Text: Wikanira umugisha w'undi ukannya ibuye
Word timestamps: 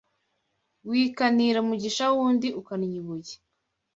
Wikanira 0.89 1.57
umugisha 1.63 2.05
w'undi 2.15 2.47
ukannya 2.59 2.95
ibuye 2.99 3.35